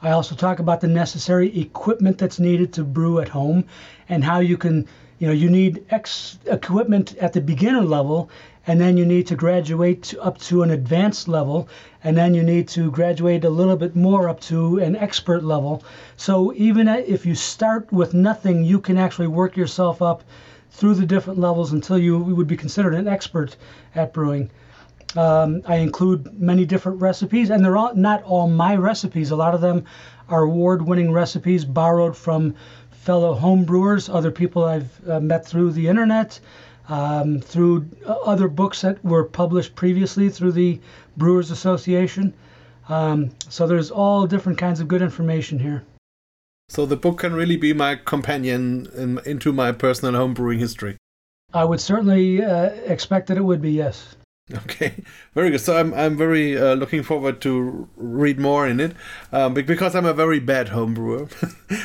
[0.02, 3.66] I also talk about the necessary equipment that's needed to brew at home
[4.08, 4.88] and how you can,
[5.20, 8.30] you know, you need X equipment at the beginner level
[8.68, 11.70] and then you need to graduate to, up to an advanced level
[12.04, 15.84] and then you need to graduate a little bit more up to an expert level.
[16.18, 20.24] So even if you start with nothing, you can actually work yourself up
[20.76, 23.56] through the different levels until you would be considered an expert
[23.96, 24.50] at brewing.
[25.16, 29.32] Um, I include many different recipes, and they're all, not all my recipes.
[29.32, 29.86] A lot of them
[30.28, 32.56] are award-winning recipes borrowed from
[32.92, 36.40] fellow home brewers, other people I've uh, met through the internet,
[36.90, 40.82] um, through other books that were published previously through the
[41.16, 42.34] Brewers Association.
[42.90, 45.84] Um, so there's all different kinds of good information here.
[46.70, 50.98] So the book can really be my companion in, into my personal homebrewing history.
[51.54, 54.16] I would certainly uh, expect that it would be, yes.
[54.54, 54.94] Okay,
[55.34, 55.62] very good.
[55.62, 58.96] So I'm I'm very uh, looking forward to read more in it,
[59.32, 61.32] um, because I'm a very bad homebrewer,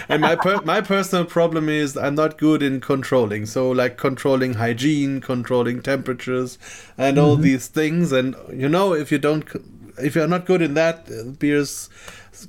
[0.11, 3.47] and my per- my personal problem is I'm not good in controlling.
[3.47, 6.59] So like controlling hygiene, controlling temperatures,
[6.99, 7.45] and all mm-hmm.
[7.45, 8.12] these things.
[8.12, 9.47] And you know, if you don't,
[10.03, 11.89] if you're not good in that, uh, beers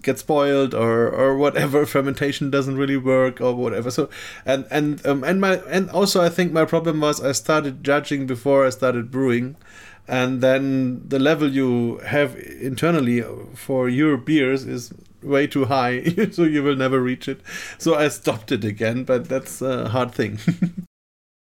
[0.01, 3.91] get spoiled or or whatever fermentation doesn't really work or whatever.
[3.91, 4.09] So
[4.45, 8.27] and and um, and my and also i think my problem was i started judging
[8.27, 9.55] before i started brewing.
[10.07, 16.43] And then the level you have internally for your beers is way too high so
[16.43, 17.41] you will never reach it.
[17.77, 20.39] So i stopped it again but that's a hard thing.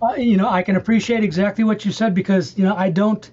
[0.00, 3.32] Uh, you know i can appreciate exactly what you said because you know i don't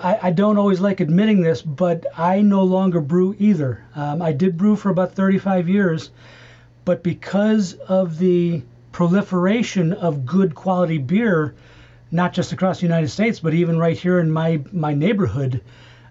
[0.00, 3.84] I, I, don't always like admitting this, but I no longer brew either.
[3.94, 6.10] Um, I did brew for about 35 years,
[6.84, 11.54] But because of the proliferation of good quality beer,
[12.10, 15.60] not just across the United States, but even right here in my, my neighborhood,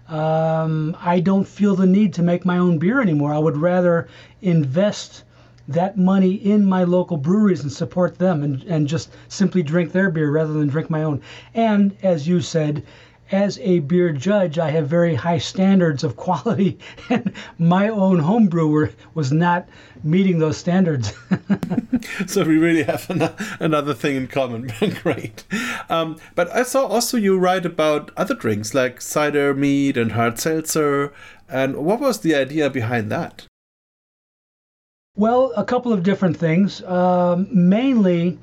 [0.08, 3.34] um, I don't feel the need to make my own beer anymore.
[3.34, 4.08] I would rather
[4.40, 5.24] invest
[5.68, 10.10] that money in my local breweries and support them and, and just simply drink their
[10.10, 11.20] beer rather than drink my own.
[11.54, 12.82] And as you said,
[13.32, 18.46] as a beer judge, I have very high standards of quality, and my own home
[18.46, 19.66] brewer was not
[20.04, 21.14] meeting those standards.
[22.26, 24.70] so we really have an- another thing in common.
[25.02, 25.44] Great.
[25.88, 30.38] Um, but I saw also you write about other drinks like cider, mead, and hard
[30.38, 31.12] seltzer.
[31.48, 33.46] And what was the idea behind that?
[35.14, 36.82] Well, a couple of different things.
[36.82, 38.38] Um, mainly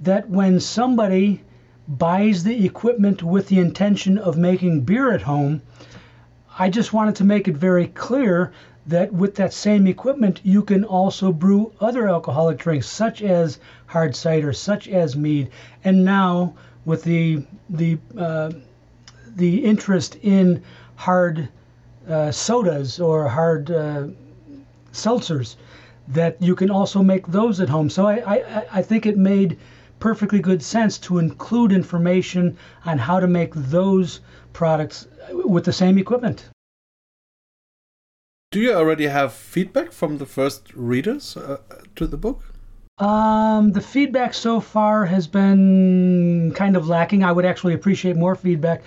[0.00, 1.42] that when somebody
[1.88, 5.62] buys the equipment with the intention of making beer at home,
[6.58, 8.52] I just wanted to make it very clear
[8.86, 14.16] that with that same equipment, you can also brew other alcoholic drinks, such as hard
[14.16, 15.50] cider, such as mead,
[15.84, 18.50] and now with the the uh,
[19.36, 20.62] the interest in
[20.96, 21.48] hard
[22.08, 24.08] uh, sodas or hard uh,
[24.92, 25.56] seltzers,
[26.08, 27.88] that you can also make those at home.
[27.88, 29.58] So I, I, I think it made
[30.02, 34.18] perfectly good sense to include information on how to make those
[34.52, 36.50] products with the same equipment.
[38.50, 41.58] Do you already have feedback from the first readers uh,
[41.94, 42.42] to the book?
[42.98, 47.22] Um, the feedback so far has been kind of lacking.
[47.22, 48.82] I would actually appreciate more feedback.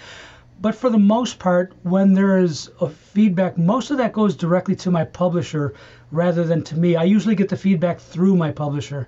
[0.59, 4.75] But for the most part, when there is a feedback, most of that goes directly
[4.83, 5.75] to my publisher
[6.11, 6.97] rather than to me.
[6.97, 9.07] I usually get the feedback through my publisher.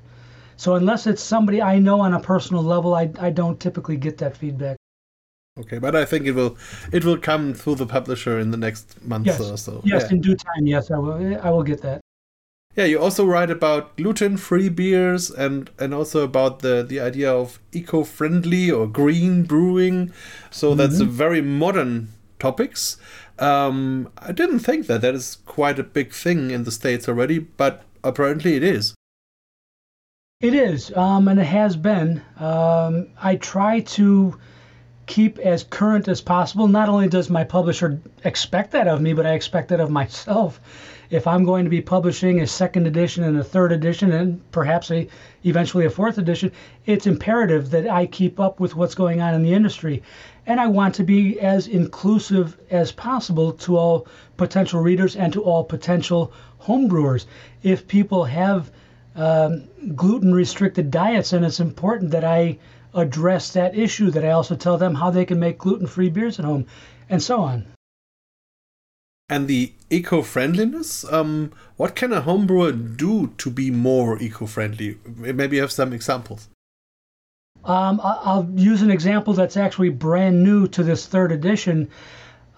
[0.58, 4.18] So unless it's somebody I know on a personal level, I, I don't typically get
[4.18, 4.78] that feedback.
[5.60, 6.58] Okay, but I think it will
[6.92, 9.40] it will come through the publisher in the next month yes.
[9.40, 9.82] or so.
[9.84, 10.16] Yes, yeah.
[10.16, 10.68] in due time.
[10.68, 11.40] Yes, I will.
[11.42, 12.02] I will get that.
[12.76, 17.60] Yeah, you also write about gluten-free beers and and also about the the idea of
[17.72, 20.14] eco-friendly or green brewing.
[20.52, 20.78] So mm-hmm.
[20.78, 22.98] that's a very modern topics.
[23.40, 27.40] Um, I didn't think that that is quite a big thing in the states already,
[27.40, 28.94] but apparently it is.
[30.40, 32.22] It is, um, and it has been.
[32.40, 34.38] Um, I try to
[35.08, 36.68] keep as current as possible.
[36.68, 40.62] Not only does my publisher expect that of me, but I expect that of myself.
[41.10, 44.92] If I'm going to be publishing a second edition and a third edition, and perhaps
[44.92, 45.08] a
[45.44, 46.52] eventually a fourth edition,
[46.86, 50.04] it's imperative that I keep up with what's going on in the industry.
[50.46, 55.42] And I want to be as inclusive as possible to all potential readers and to
[55.42, 57.26] all potential homebrewers.
[57.64, 58.70] If people have
[59.18, 62.60] um, gluten restricted diets, and it's important that I
[62.94, 66.40] address that issue, that I also tell them how they can make gluten free beers
[66.40, 66.66] at home,
[67.10, 67.66] and so on.
[69.30, 75.00] And the eco friendliness, um, what can a homebrewer do to be more eco friendly?
[75.06, 76.48] Maybe you have some examples.
[77.66, 81.90] Um, I'll use an example that's actually brand new to this third edition.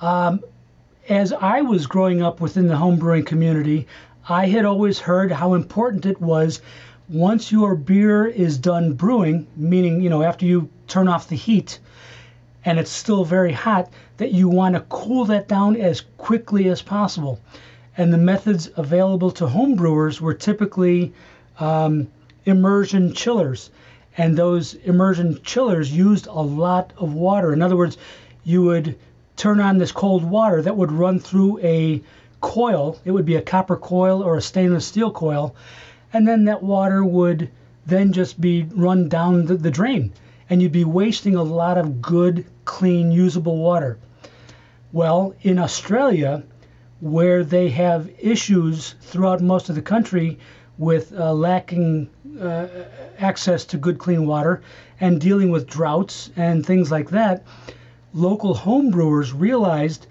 [0.01, 0.41] Um,
[1.07, 3.87] as I was growing up within the homebrewing community,
[4.31, 6.61] I had always heard how important it was
[7.09, 11.79] once your beer is done brewing, meaning, you know, after you turn off the heat
[12.63, 16.79] and it's still very hot, that you want to cool that down as quickly as
[16.79, 17.39] possible.
[17.97, 21.11] And the methods available to home brewers were typically
[21.59, 22.07] um,
[22.45, 23.71] immersion chillers.
[24.15, 27.51] And those immersion chillers used a lot of water.
[27.51, 27.97] In other words,
[28.43, 28.95] you would
[29.37, 32.03] turn on this cold water that would run through a
[32.41, 32.97] coil.
[33.05, 35.55] It would be a copper coil or a stainless steel coil.
[36.13, 37.49] And then that water would
[37.85, 40.13] then just be run down the, the drain.
[40.49, 43.97] And you'd be wasting a lot of good, clean, usable water.
[44.91, 46.43] Well, in Australia,
[46.99, 50.39] where they have issues throughout most of the country
[50.77, 52.67] with uh, lacking uh,
[53.19, 54.61] access to good, clean water
[54.99, 57.43] and dealing with droughts and things like that,
[58.13, 60.07] local homebrewers realized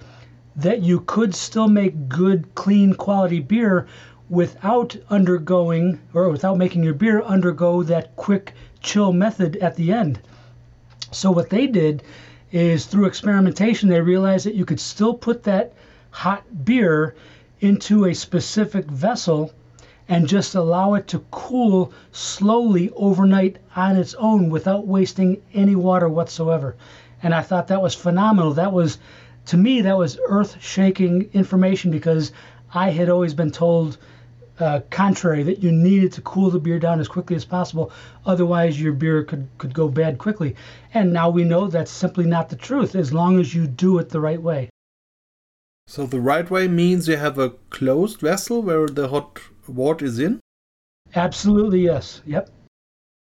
[0.59, 3.87] that you could still make good, clean, quality beer
[4.29, 10.19] without undergoing or without making your beer undergo that quick chill method at the end.
[11.13, 12.03] So, what they did
[12.51, 15.73] is through experimentation, they realized that you could still put that
[16.11, 17.15] hot beer
[17.61, 19.53] into a specific vessel
[20.09, 26.09] and just allow it to cool slowly overnight on its own without wasting any water
[26.09, 26.75] whatsoever.
[27.23, 28.55] And I thought that was phenomenal.
[28.55, 28.99] That was
[29.49, 32.33] to me, that was earth shaking information because
[32.75, 33.97] I had always been told
[34.61, 37.91] uh, contrary that you needed to cool the beer down as quickly as possible,
[38.27, 40.55] otherwise your beer could, could go bad quickly.
[40.93, 44.11] And now we know that's simply not the truth as long as you do it
[44.11, 44.69] the right way.
[45.87, 50.19] So the right way means you have a closed vessel where the hot water is
[50.19, 50.41] in?
[51.15, 52.21] Absolutely, yes.
[52.27, 52.51] Yep.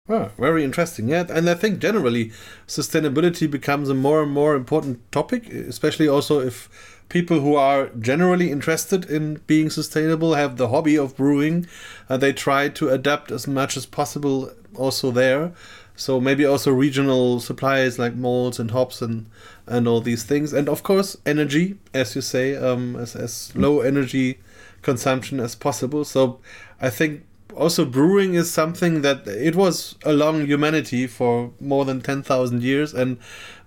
[0.10, 1.08] Oh, very interesting.
[1.08, 2.32] Yeah, and I think generally
[2.68, 6.70] sustainability becomes a more and more important topic, especially also if
[7.08, 11.68] people who are generally interested in being sustainable have the hobby of brewing.
[12.10, 15.54] Uh, they try to adapt as much as possible also there.
[15.96, 19.28] So maybe also regional supplies like malts and hops and
[19.68, 23.82] and all these things, and of course energy, as you say, um, as as low
[23.82, 24.40] energy
[24.82, 26.04] consumption as possible.
[26.04, 26.40] So
[26.82, 27.24] I think
[27.56, 33.18] also brewing is something that it was along humanity for more than 10,000 years and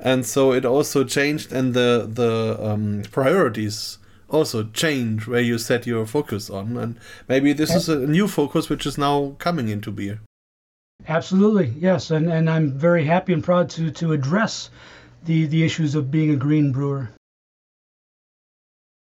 [0.00, 5.86] and so it also changed and the the um, priorities also change where you set
[5.86, 9.90] your focus on and maybe this is a new focus which is now coming into
[9.90, 10.20] beer
[11.08, 14.70] absolutely yes and and i'm very happy and proud to to address
[15.24, 17.10] the the issues of being a green brewer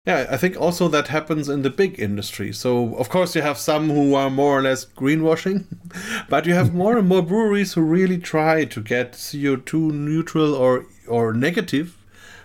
[0.09, 2.51] yeah, I think also that happens in the big industry.
[2.51, 5.67] So, of course, you have some who are more or less greenwashing,
[6.31, 10.87] but you have more and more breweries who really try to get CO2 neutral or,
[11.07, 11.99] or negative,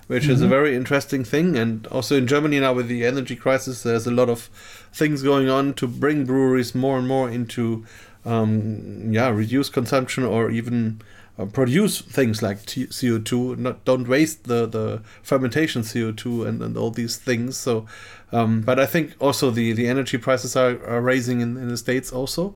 [0.07, 0.33] which mm-hmm.
[0.33, 0.49] is a mm-hmm.
[0.49, 1.55] very interesting thing.
[1.55, 4.49] And also in Germany now, with the energy crisis, there's a lot of
[4.91, 7.85] things going on to bring breweries more and more into
[8.25, 11.01] um, yeah, reduce consumption or even
[11.37, 16.77] uh, produce things like T- CO2, not don't waste the, the fermentation CO2 and, and
[16.77, 17.57] all these things.
[17.57, 17.85] So,
[18.31, 21.77] um, but I think also the, the energy prices are, are raising in, in the
[21.77, 22.53] states also.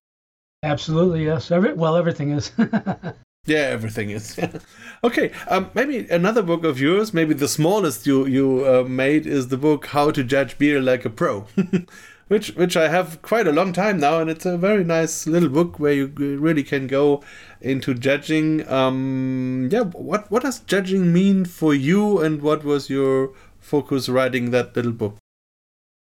[0.63, 1.51] Absolutely, yes.
[1.51, 2.51] Every, well, everything is.
[3.45, 4.39] yeah, everything is.
[5.03, 9.47] okay, um, maybe another book of yours, maybe the smallest you you uh, made is
[9.47, 11.45] the book How to Judge Beer Like a Pro.
[12.27, 15.49] which which I have quite a long time now, and it's a very nice little
[15.49, 17.23] book where you really can go
[17.61, 18.67] into judging.
[18.69, 24.51] Um, yeah, what what does judging mean for you, and what was your focus writing
[24.51, 25.17] that little book?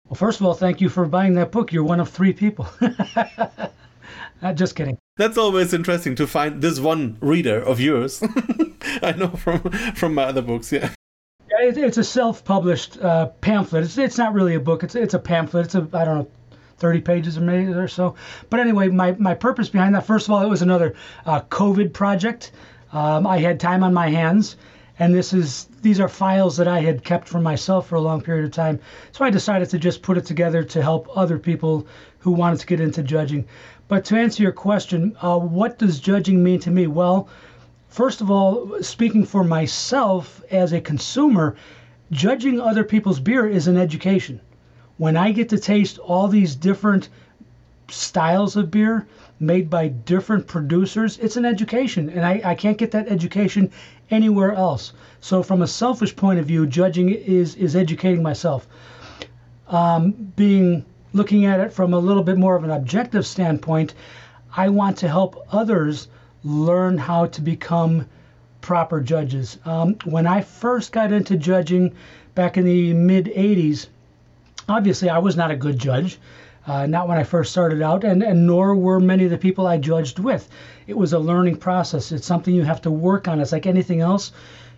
[0.09, 1.73] Well, first of all, thank you for buying that book.
[1.73, 2.69] You're one of three people.
[4.43, 4.99] uh, just kidding.
[5.17, 8.23] That's always interesting to find this one reader of yours.
[9.03, 9.61] I know from
[9.95, 10.95] from my other books, yeah
[11.63, 13.85] it's a self-published uh, pamphlet.
[13.85, 14.83] It's, it's not really a book.
[14.83, 15.67] It's it's a pamphlet.
[15.67, 16.29] It's a I don't know,
[16.79, 18.17] 30 pages or maybe or so.
[18.51, 20.95] But anyway, my my purpose behind that, first of all, it was another
[21.27, 22.53] uh, COVID project.
[22.93, 24.57] Um, I had time on my hands,
[24.99, 28.21] and this is these are files that I had kept for myself for a long
[28.21, 28.81] period of time.
[29.13, 31.87] So I decided to just put it together to help other people
[32.19, 33.47] who wanted to get into judging.
[33.89, 36.87] But to answer your question, uh, what does judging mean to me?
[36.87, 37.29] Well
[37.93, 41.57] First of all, speaking for myself as a consumer,
[42.11, 44.40] judging other people's beer is an education.
[44.97, 47.11] When I get to taste all these different
[47.90, 49.07] styles of beer
[49.38, 52.09] made by different producers, it's an education.
[52.09, 53.70] And I, I can't get that education
[54.11, 54.95] anywhere else.
[55.20, 58.66] So, from a selfish point of view, judging is, is educating myself.
[59.68, 63.93] Um, being looking at it from a little bit more of an objective standpoint,
[64.57, 66.09] I want to help others
[66.45, 68.07] learn how to become
[68.61, 69.59] proper judges.
[69.64, 71.95] Um, when I first got into judging
[72.34, 73.88] back in the mid 80s,
[74.68, 76.18] obviously I was not a good judge.
[76.64, 79.66] Uh, not when I first started out, and, and nor were many of the people
[79.66, 80.49] I judged with.
[80.86, 82.12] It was a learning process.
[82.12, 83.40] It's something you have to work on.
[83.40, 84.30] It's like anything else.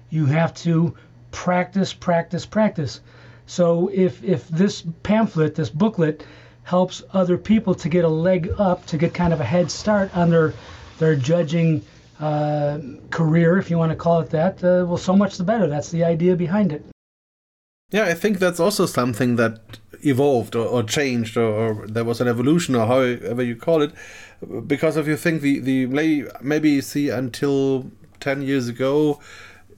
[0.09, 0.95] You have to
[1.31, 3.01] practice, practice, practice.
[3.45, 6.25] So if if this pamphlet, this booklet,
[6.63, 10.17] helps other people to get a leg up, to get kind of a head start
[10.17, 10.55] on their
[10.99, 11.83] their judging
[12.21, 12.79] uh,
[13.11, 15.67] career, if you want to call it that, uh, well, so much the better.
[15.67, 16.85] That's the idea behind it.
[17.91, 22.21] Yeah, I think that's also something that evolved or, or changed, or, or, there was
[22.21, 23.93] an evolution, or however you call it.
[24.67, 25.87] Because if you think the the
[26.43, 27.91] maybe see until
[28.21, 29.21] ten years ago,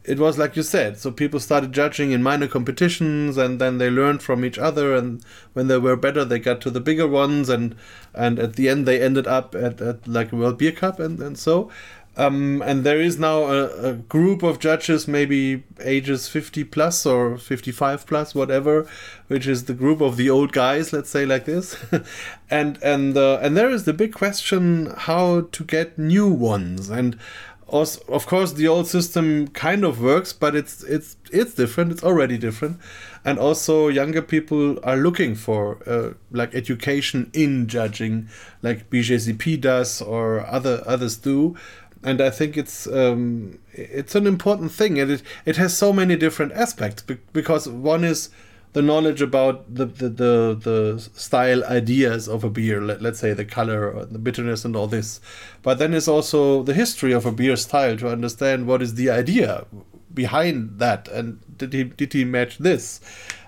[0.07, 0.99] it was like you said.
[0.99, 4.95] So people started judging in minor competitions, and then they learned from each other.
[4.95, 7.75] And when they were better, they got to the bigger ones, and
[8.15, 11.21] and at the end they ended up at, at like a World Beer Cup, and
[11.21, 11.71] and so.
[12.19, 17.37] Um, and there is now a, a, group of judges, maybe ages 50 plus or
[17.37, 18.89] 55 plus, whatever,
[19.27, 21.77] which is the group of the old guys, let's say like this.
[22.51, 26.89] and and uh, and there is the big question how to get new ones.
[26.89, 27.19] And
[27.69, 31.91] also, of course the old system kind of works but it's it's it's different.
[31.93, 32.79] It's already different.
[33.25, 38.29] And also younger people are looking for uh, like education in judging
[38.63, 41.57] like BJCP does or other others do.
[42.05, 45.01] And I think it's um, it's an important thing.
[45.01, 47.03] And it it has so many different aspects
[47.33, 48.31] because one is
[48.77, 53.33] the knowledge about the, the, the, the style ideas of a beer, let, let's say
[53.33, 55.19] the color, uh, the bitterness, and all this.
[55.63, 59.09] But then it's also the history of a beer style to understand what is the
[59.09, 59.65] idea
[60.13, 63.01] behind that and did he did he match this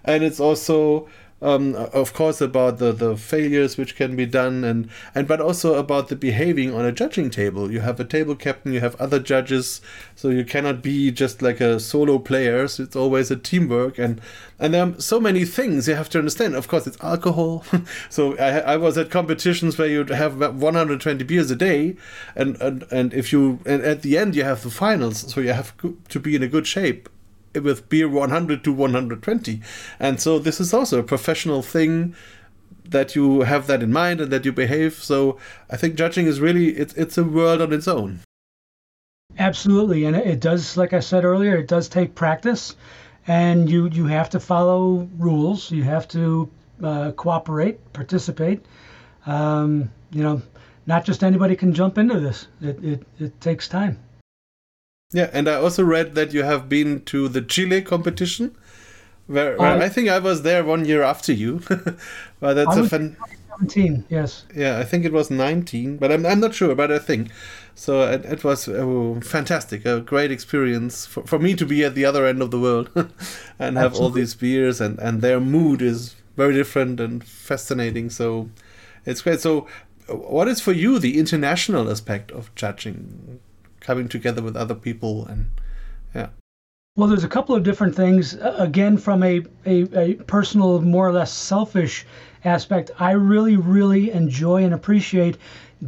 [0.05, 1.09] and it's also
[1.41, 5.75] um, of course, about the, the failures which can be done, and, and but also
[5.75, 7.71] about the behaving on a judging table.
[7.71, 9.81] You have a table captain, you have other judges,
[10.17, 12.67] so you cannot be just like a solo player.
[12.67, 14.21] So it's always a teamwork, and
[14.59, 16.57] and there are so many things you have to understand.
[16.57, 17.65] Of course, it's alcohol.
[18.11, 21.97] so I, I was at competitions where you have 120 beers a day,
[22.35, 25.53] and and, and if you and at the end you have the finals, so you
[25.53, 25.73] have
[26.09, 27.09] to be in a good shape
[27.61, 29.61] with beer 100 to 120
[29.99, 32.15] and so this is also a professional thing
[32.91, 34.95] that you have that in mind and that you behave.
[34.95, 35.39] So
[35.71, 38.21] i think judging is really it's it's a world on its own.
[39.39, 40.05] Absolutely.
[40.05, 42.77] And it does like i said earlier it does take practice.
[43.27, 45.71] And you you have to follow rules.
[45.71, 46.51] You have to
[46.83, 48.65] uh, cooperate participate.
[49.27, 50.43] Um, you know
[50.87, 52.49] not just anybody can jump into this.
[52.63, 53.99] It, it, it takes time
[55.13, 58.55] yeah, and I also read that you have been to the Chile competition,
[59.27, 61.61] where, where uh, I think I was there one year after you.
[62.41, 63.17] but that's I a fun.
[63.51, 64.45] 17, yes.
[64.55, 67.31] Yeah, I think it was 19, but I'm, I'm not sure, but I think.
[67.75, 71.95] So it, it was uh, fantastic, a great experience for, for me to be at
[71.95, 72.91] the other end of the world
[73.59, 74.01] and have Absolutely.
[74.01, 78.11] all these beers, and, and their mood is very different and fascinating.
[78.11, 78.51] So
[79.07, 79.41] it's great.
[79.41, 79.67] So,
[80.09, 83.41] what is for you the international aspect of judging?
[83.81, 85.47] Coming together with other people and
[86.15, 86.29] yeah.
[86.97, 88.37] Well there's a couple of different things.
[88.41, 92.07] Again from a, a, a personal more or less selfish
[92.45, 95.37] aspect i really really enjoy and appreciate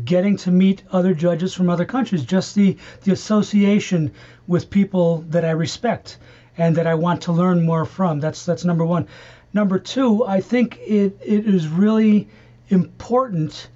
[0.05, 2.24] getting to meet other judges from other countries.
[2.24, 4.12] Just the the association
[4.47, 6.18] with people that i respect
[6.59, 8.20] and that i want to learn more from.
[8.20, 9.07] That's that's number one.
[9.53, 12.28] Number two i think it, it is really
[12.68, 13.68] important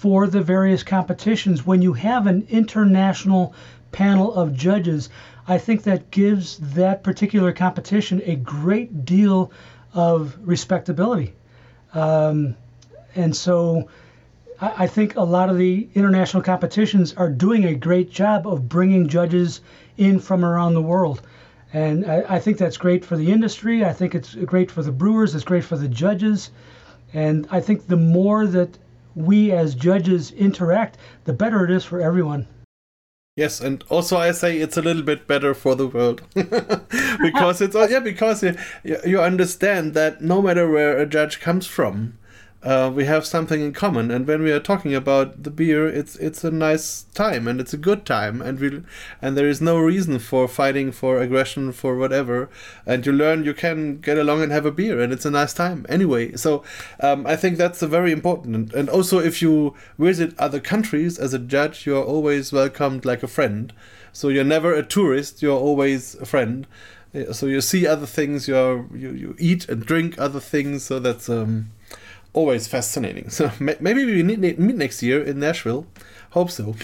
[0.00, 1.64] for the various competitions.
[1.64, 3.54] When you have an international
[3.92, 5.08] panel of judges,
[5.48, 9.50] I think that gives that particular competition a great deal
[9.94, 11.32] of respectability.
[11.94, 12.56] Um,
[13.14, 13.88] and so
[14.60, 18.68] I, I think a lot of the international competitions are doing a great job of
[18.68, 19.62] bringing judges
[19.96, 21.22] in from around the world.
[21.72, 23.82] And I, I, think that's great for the industry.
[23.84, 25.34] I think it's great for the brewers.
[25.34, 26.50] It's great for the judges.
[27.14, 28.76] And I think the more that
[29.16, 32.46] we as judges interact, the better it is for everyone.
[33.34, 37.74] Yes, and also I say it's a little bit better for the world because it's
[37.74, 38.56] oh, yeah because you,
[39.04, 42.18] you understand that no matter where a judge comes from,
[42.62, 44.10] uh, we have something in common.
[44.10, 47.72] And when we are talking about the beer, it's it's a nice time and it's
[47.72, 48.82] a good time, and we
[49.22, 52.48] and there is no reason for fighting, for aggression, for whatever.
[52.84, 55.54] And you learn you can get along and have a beer, and it's a nice
[55.54, 56.36] time anyway.
[56.36, 56.64] So
[57.00, 58.72] um, I think that's a very important.
[58.72, 63.22] And also, if you visit other countries as a judge, you are always welcomed like
[63.22, 63.72] a friend.
[64.12, 66.66] So you're never a tourist; you're always a friend
[67.32, 71.28] so you see other things you you you eat and drink other things so that's
[71.28, 71.70] um
[72.36, 73.30] always fascinating.
[73.30, 75.86] So maybe we meet next year in Nashville.
[76.30, 76.76] Hope so.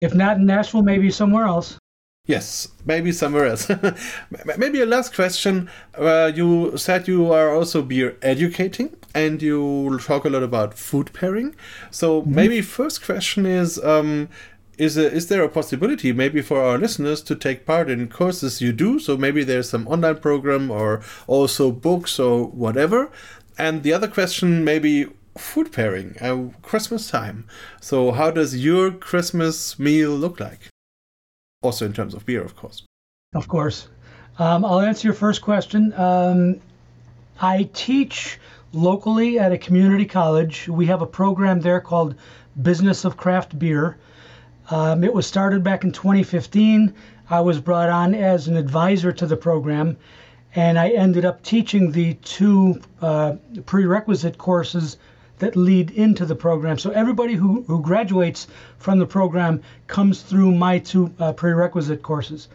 [0.00, 1.78] if not in Nashville, maybe somewhere else.
[2.26, 3.70] Yes, maybe somewhere else.
[4.56, 5.68] maybe a last question.
[5.94, 11.12] Uh, you said you are also beer educating and you talk a lot about food
[11.12, 11.54] pairing.
[11.90, 12.34] So mm-hmm.
[12.34, 14.30] maybe first question is um,
[14.78, 18.60] is a, is there a possibility maybe for our listeners to take part in courses
[18.60, 23.10] you do so maybe there's some online program or also books or whatever
[23.58, 27.46] and the other question, maybe food pairing, uh, Christmas time.
[27.80, 30.68] So, how does your Christmas meal look like?
[31.62, 32.84] Also, in terms of beer, of course.
[33.34, 33.88] Of course.
[34.38, 35.92] Um, I'll answer your first question.
[35.94, 36.60] Um,
[37.40, 38.38] I teach
[38.72, 40.68] locally at a community college.
[40.68, 42.16] We have a program there called
[42.62, 43.96] Business of Craft Beer.
[44.70, 46.92] Um, it was started back in 2015.
[47.30, 49.96] I was brought on as an advisor to the program,
[50.54, 53.34] and I ended up teaching the two uh,
[53.66, 54.96] prerequisite courses
[55.38, 56.78] that lead into the program.
[56.78, 58.46] So everybody who, who graduates
[58.78, 62.48] from the program comes through my two uh, prerequisite courses.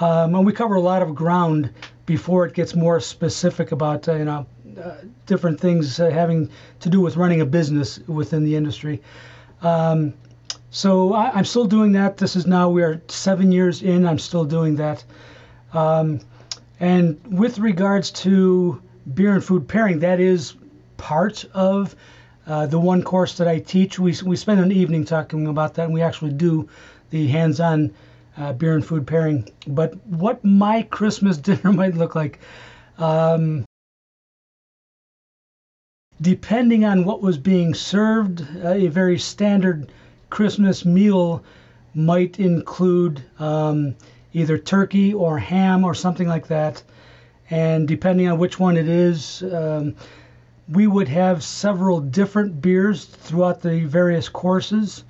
[0.00, 1.70] Um, and we cover a lot of ground
[2.06, 4.46] before it gets more specific about uh, you know
[4.82, 6.48] uh, different things uh, having
[6.80, 9.00] to do with running a business within the industry.
[9.62, 10.14] Um,
[10.70, 12.16] so I, am still doing that.
[12.16, 14.06] This is now we are seven years in.
[14.06, 15.04] I'm still doing that.
[15.72, 16.20] Um,
[16.80, 18.80] and with regards to
[19.14, 20.54] beer and food pairing, that is
[20.96, 21.96] part of
[22.46, 23.98] uh, the one course that I teach.
[23.98, 26.68] We, we spend an evening talking about that, and we actually do
[27.10, 27.92] the hands on
[28.36, 29.48] uh, beer and food pairing.
[29.66, 32.38] But what my Christmas dinner might look like,
[32.98, 33.64] um,
[36.20, 39.90] depending on what was being served, uh, a very standard
[40.30, 41.42] Christmas meal
[41.94, 43.22] might include.
[43.38, 43.96] Um,
[44.32, 46.82] either turkey or ham or something like that.
[47.50, 49.94] and depending on which one it is, um,
[50.70, 55.04] we would have several different beers throughout the various courses,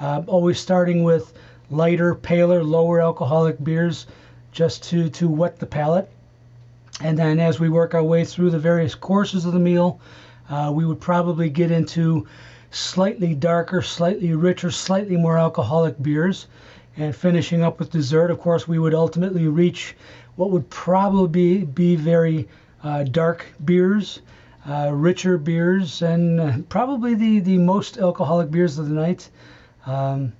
[0.00, 1.32] uh, always starting with
[1.70, 4.06] lighter, paler, lower alcoholic beers
[4.52, 6.10] just to, to wet the palate.
[7.00, 10.00] And then as we work our way through the various courses of the meal,
[10.50, 12.26] uh, we would probably get into
[12.70, 16.48] slightly darker, slightly richer, slightly more alcoholic beers.
[16.98, 19.94] And finishing up with dessert, of course, we would ultimately reach
[20.34, 22.48] what would probably be, very
[22.82, 24.20] uh, dark beers,
[24.68, 29.30] uh, richer beers, and uh, probably the, the most alcoholic beers of the night.
[29.86, 30.32] Um,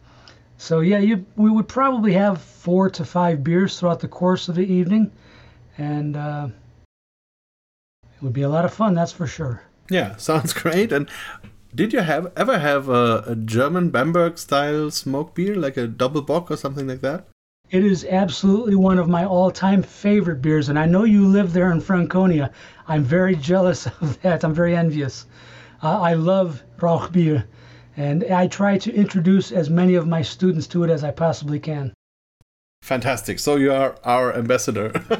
[0.56, 4.56] so yeah, you, we would probably have four to five beers throughout the course of
[4.56, 5.12] the evening,
[5.78, 6.48] and uh,
[8.02, 9.62] it would be a lot of fun, that's for sure.
[9.88, 10.90] Yeah, sounds great.
[10.90, 11.08] And
[11.74, 16.22] did you have ever have a, a German Bamberg style smoked beer, like a double
[16.22, 17.28] bock or something like that?
[17.70, 21.70] It is absolutely one of my all-time favorite beers, and I know you live there
[21.70, 22.50] in Franconia.
[22.86, 24.42] I'm very jealous of that.
[24.42, 25.26] I'm very envious.
[25.82, 27.44] Uh, I love Rauchbier,
[27.96, 31.60] and I try to introduce as many of my students to it as I possibly
[31.60, 31.92] can.
[32.82, 33.38] Fantastic.
[33.38, 34.90] So you are our ambassador.